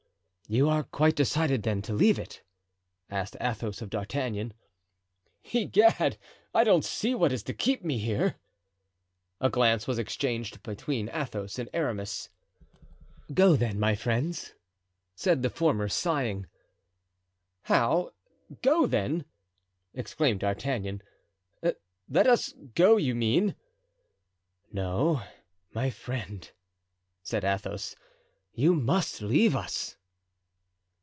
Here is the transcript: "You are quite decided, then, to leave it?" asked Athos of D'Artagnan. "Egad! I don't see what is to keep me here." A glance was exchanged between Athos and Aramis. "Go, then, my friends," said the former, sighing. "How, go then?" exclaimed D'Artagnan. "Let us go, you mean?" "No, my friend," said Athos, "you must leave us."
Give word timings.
"You 0.47 0.67
are 0.67 0.83
quite 0.83 1.15
decided, 1.15 1.63
then, 1.63 1.81
to 1.83 1.93
leave 1.93 2.19
it?" 2.19 2.43
asked 3.09 3.37
Athos 3.39 3.81
of 3.81 3.89
D'Artagnan. 3.89 4.53
"Egad! 5.53 6.17
I 6.53 6.65
don't 6.65 6.83
see 6.83 7.15
what 7.15 7.31
is 7.31 7.41
to 7.43 7.53
keep 7.53 7.85
me 7.85 7.99
here." 7.99 8.35
A 9.39 9.49
glance 9.49 9.87
was 9.87 9.97
exchanged 9.97 10.61
between 10.61 11.07
Athos 11.13 11.57
and 11.57 11.69
Aramis. 11.73 12.27
"Go, 13.33 13.55
then, 13.55 13.79
my 13.79 13.95
friends," 13.95 14.53
said 15.15 15.41
the 15.41 15.49
former, 15.49 15.87
sighing. 15.87 16.47
"How, 17.61 18.11
go 18.61 18.85
then?" 18.87 19.23
exclaimed 19.93 20.41
D'Artagnan. 20.41 21.01
"Let 22.09 22.27
us 22.27 22.51
go, 22.75 22.97
you 22.97 23.15
mean?" 23.15 23.55
"No, 24.69 25.21
my 25.73 25.89
friend," 25.89 26.51
said 27.23 27.45
Athos, 27.45 27.95
"you 28.51 28.73
must 28.75 29.21
leave 29.21 29.55
us." 29.55 29.95